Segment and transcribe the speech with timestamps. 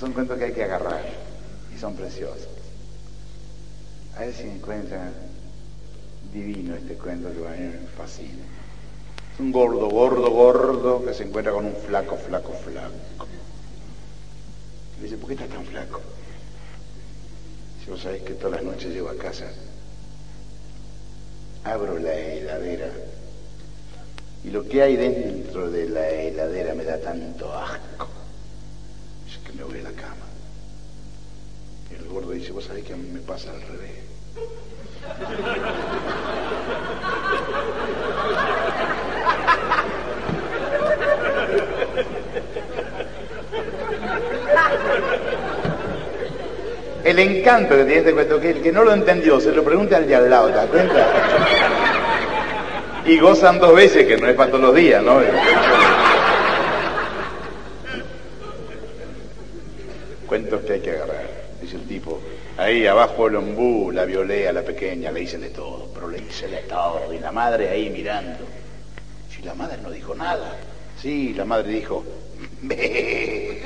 [0.00, 1.04] Son cuentos que hay que agarrar
[1.76, 2.48] y son preciosos.
[4.16, 5.12] A ver si encuentran
[6.32, 8.42] divino este cuento que a mí me fascina.
[9.34, 13.26] Es un gordo, gordo, gordo que se encuentra con un flaco, flaco, flaco.
[14.96, 16.00] Le dice, ¿por qué estás tan flaco?
[17.84, 19.48] Si vos sabés que todas las noches llego a casa,
[21.64, 22.88] abro la heladera
[24.44, 28.19] y lo que hay dentro de la heladera me da tanto asco
[32.40, 33.90] dice, vos sabés que a mí me pasa al revés.
[47.04, 49.94] El encanto que tiene este cuento, que el que no lo entendió, se lo pregunte
[49.94, 51.08] al de al lado, ¿te das cuenta?
[53.06, 55.20] Y gozan dos veces, que no es para todos los días, ¿no?
[60.26, 61.24] Cuentos que hay que agarrar,
[61.60, 62.20] dice el tipo.
[62.70, 66.18] Ahí abajo el ombú, la violé a la pequeña, le hice de todo, pero le
[66.18, 67.12] hice de todo.
[67.12, 68.44] Y la madre ahí mirando.
[69.28, 70.56] Si la madre no dijo nada.
[71.02, 72.04] Sí, la madre dijo,
[72.62, 73.60] "Ve".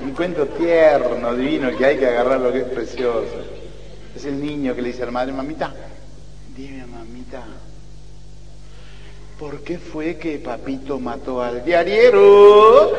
[0.00, 0.48] Un cuento
[1.20, 3.26] tierno, divino, que hay que agarrar lo que es precioso.
[4.16, 5.72] Es el niño que le dice a la madre, mamita,
[6.56, 7.44] dime mamita,
[9.38, 12.92] ¿por qué fue que papito mató al diariero?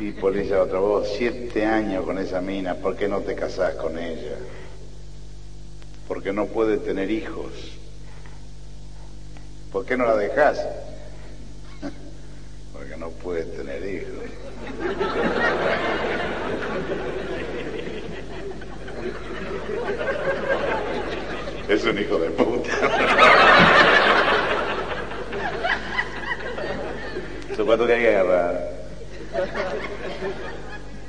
[0.00, 3.74] Y por ella otra voz, siete años con esa mina, ¿por qué no te casás
[3.74, 4.36] con ella?
[6.08, 7.52] Porque no puede tener hijos.
[9.72, 10.60] ¿Por qué no la dejas?
[12.72, 14.14] Porque no puede tener hijos.
[21.66, 22.70] Es un hijo de puta.
[27.50, 28.68] Eso cuánto que hay que agarrar.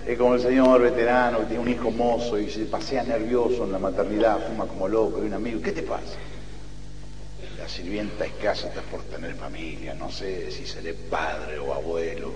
[0.06, 3.72] Es como el señor veterano que tiene un hijo mozo y se pasea nervioso en
[3.72, 5.60] la maternidad, fuma como loco y un amigo.
[5.62, 6.16] ¿Qué te pasa?
[7.58, 12.34] La sirvienta escasa está por tener familia, no sé si seré padre o abuelo.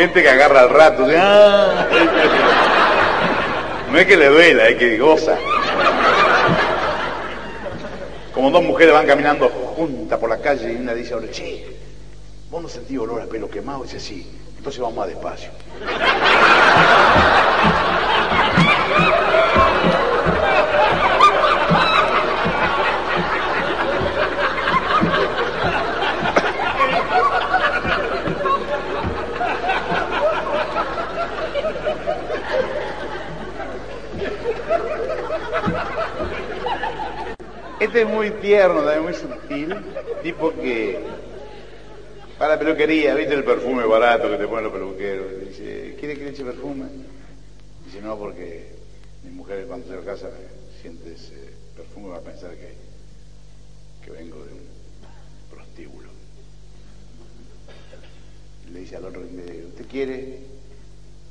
[0.00, 1.14] Gente que agarra al rato, ¿sí?
[1.14, 1.86] ¡Ah!
[3.92, 5.36] no es que le duela, es que goza.
[8.32, 11.66] Como dos mujeres van caminando juntas por la calle y una dice ahora, che,
[12.50, 13.82] ¿vos no sentís olor a pelo quemado?
[13.82, 15.50] Dice, sí, entonces vamos más despacio.
[37.80, 39.74] Este es muy tierno, también muy sutil,
[40.22, 40.98] tipo que
[42.38, 45.26] para la peluquería, ¿viste el perfume barato que te ponen los peluqueros?
[45.48, 46.84] Dice, ¿quiere que le eche perfume?
[47.84, 48.66] Dice, no, porque
[49.22, 50.30] mi mujer cuando se casa
[50.80, 51.34] siente ese
[51.76, 52.74] perfume va a pensar que,
[54.04, 54.66] que vengo de un
[55.50, 56.08] prostíbulo.
[58.72, 60.38] Le dice al otro, ¿usted quiere?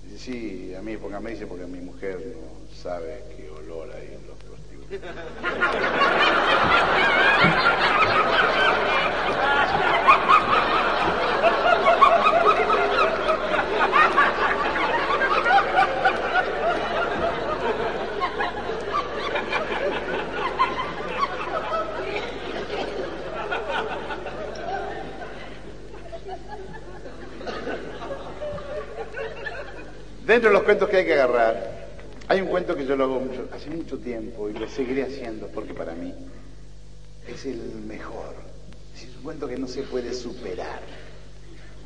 [0.03, 4.15] Dice, sí, a mí, porque me dice, porque mi mujer no sabe qué olor hay
[4.15, 4.59] en los prostíbulos.
[30.29, 31.87] Dentro de los cuentos que hay que agarrar,
[32.27, 35.47] hay un cuento que yo lo hago mucho, hace mucho tiempo y lo seguiré haciendo
[35.47, 36.13] porque para mí
[37.27, 38.35] es el mejor.
[38.95, 40.81] Es un cuento que no se puede superar.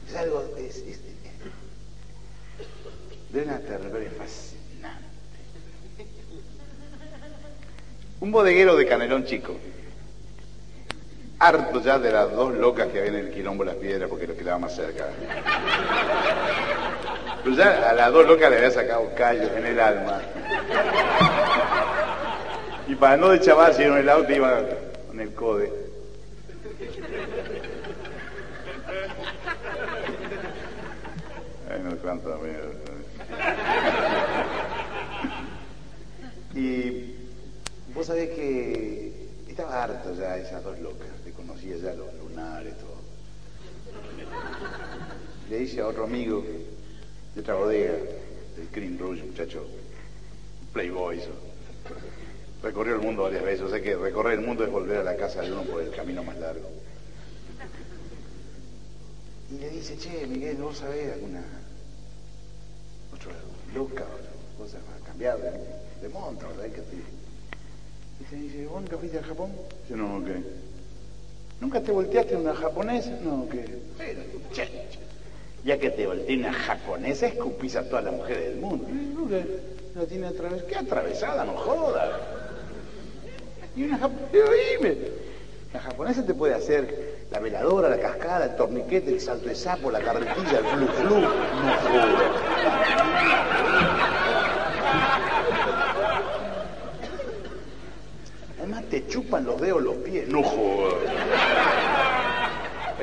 [0.10, 1.00] Es algo es, es,
[3.32, 5.06] de una ternura fascinante.
[8.20, 9.56] Un bodeguero de Canelón Chico,
[11.40, 14.28] harto ya de las dos locas que había en el quilombo de las piedras porque
[14.28, 15.08] lo quedaba más cerca.
[17.44, 20.22] Pues ya a las dos locas le había sacado callos en el alma.
[22.88, 24.62] Y para no de chaval, si en el auto iba
[25.08, 25.72] con el code.
[31.70, 32.40] Ay, no cuánto
[36.56, 37.16] Y
[37.94, 43.02] vos sabés que estaba harto ya esas dos locas, te conocía ya los lunares, todo.
[45.50, 46.46] Le dice a otro amigo
[47.36, 49.66] de otra bodega, del Green Rouge, muchacho,
[50.72, 51.20] playboy.
[52.62, 55.18] Recorrió el mundo varias veces, o sea que recorrer el mundo es volver a la
[55.18, 56.70] casa de uno por el camino más largo.
[59.52, 61.44] Y le dice, che, Miguel, ¿vos sabés alguna
[63.14, 63.34] otra
[63.76, 65.52] loca o cosa para cambiar de,
[66.02, 66.66] de monta, verdad?
[66.66, 66.96] Que te...
[68.32, 69.52] Y dice, ¿vos nunca fuiste al Japón?
[69.84, 70.42] Dice, no, ¿qué?
[71.60, 73.12] ¿Nunca te volteaste a una japonesa?
[73.22, 73.66] No, ¿qué?
[73.98, 74.22] Pero,
[74.54, 75.13] che, che.
[75.64, 78.86] Ya que te volteé una japonesa, escupís a todas las mujeres del mundo.
[79.96, 80.68] ¿La tiene atravesada?
[80.68, 81.46] ¿Qué atravesada?
[81.46, 82.10] No jodas.
[83.76, 84.98] Y una japonesa, dime.
[85.74, 89.90] La japonesa te puede hacer la veladora, la cascada, el torniquete, el salto de sapo,
[89.90, 91.20] la carretilla, el flu flu.
[91.20, 92.32] No jodas.
[98.60, 100.28] Además te chupan los dedos los pies.
[100.28, 100.94] No jodas.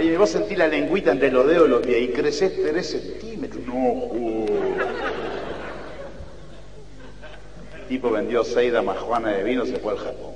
[0.01, 3.63] Oye, vos sentís la lengüita entre los dedos los pies y creces 3 centímetros.
[3.67, 4.47] No.
[7.77, 10.33] El tipo vendió seis damas juana de vino, se fue al Japón.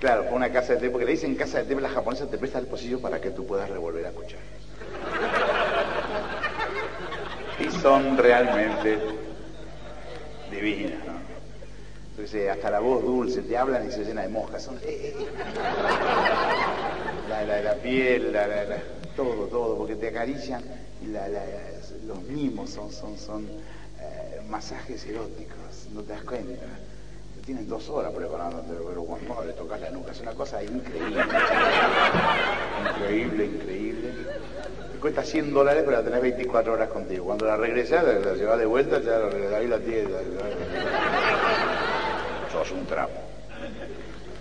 [0.00, 2.38] Claro, fue una casa de té, porque le dicen casa de té, la japonesa te
[2.38, 4.40] presta el pocillo para que tú puedas revolver a escuchar.
[7.60, 8.98] Y son realmente
[10.50, 11.35] divinas, ¿no?
[12.16, 14.62] Entonces, hasta la voz dulce, te hablan y se llena de moscas.
[14.62, 15.26] Son, eh, eh, eh.
[17.28, 18.64] La, la, la, piel, la, la,
[19.14, 20.62] todo, todo, porque te acarician
[21.02, 21.08] y
[22.06, 26.64] los mimos son, son, son eh, masajes eróticos, no te das cuenta
[27.46, 31.22] tienen dos horas preparándote, pero cuando le tocas la nuca, es una cosa increíble.
[32.90, 34.08] increíble, increíble.
[34.92, 37.26] Te cuesta 100 dólares, pero la tenés 24 horas contigo.
[37.26, 40.10] Cuando la regresas, la, llevas de vuelta, ya la, ahí la tienes.
[42.56, 43.20] Un trapo.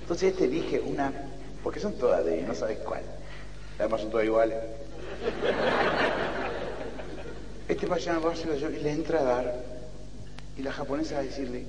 [0.01, 1.11] Entonces este elige una,
[1.61, 3.01] porque son todas de no sabes cuál.
[3.77, 4.57] Además son todas iguales.
[7.67, 9.55] Este va a y le entra a dar,
[10.57, 11.65] y la japonesa va a decirle,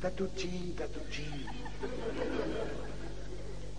[0.00, 1.44] Tatuchín, tatuchín.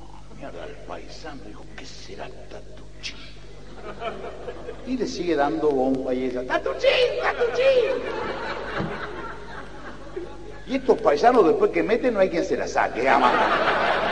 [0.02, 3.16] Oh, mierda, el paisano dijo, ¿qué será tatuchín?
[4.86, 8.04] Y le sigue dando bomba y ella, tatuchín, tatuchín.
[10.70, 13.34] Y estos paisanos después que meten no hay quien se la saque, ama.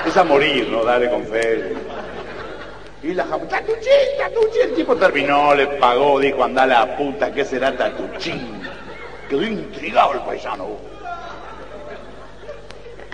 [0.08, 0.84] Es a morir, ¿no?
[0.84, 1.76] Dale con fe.
[3.04, 4.62] Y la japonesa, tatuchín, tatuchín.
[4.64, 8.60] El tipo terminó, le pagó, dijo, anda la puta, ¿qué será tatuchín?
[9.30, 10.66] Quedó intrigado el paisano.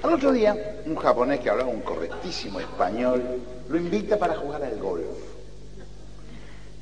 [0.03, 4.77] Al otro día, un japonés que hablaba un correctísimo español lo invita para jugar al
[4.77, 5.03] golf.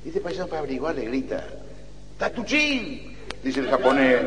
[0.06, 1.44] Y este paisano para averiguar le grita,
[2.20, 3.18] ¡Tatuchín!
[3.44, 4.20] Dice el japonés,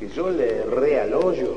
[0.00, 1.56] que yo le erré al hoyo.